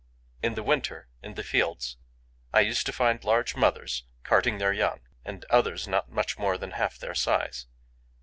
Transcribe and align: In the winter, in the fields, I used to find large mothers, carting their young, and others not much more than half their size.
In 0.41 0.55
the 0.55 0.63
winter, 0.63 1.09
in 1.21 1.35
the 1.35 1.43
fields, 1.43 1.97
I 2.51 2.61
used 2.61 2.87
to 2.87 2.91
find 2.91 3.23
large 3.23 3.55
mothers, 3.55 4.05
carting 4.23 4.57
their 4.57 4.73
young, 4.73 5.01
and 5.23 5.45
others 5.51 5.87
not 5.87 6.09
much 6.09 6.39
more 6.39 6.57
than 6.57 6.71
half 6.71 6.97
their 6.97 7.13
size. 7.13 7.67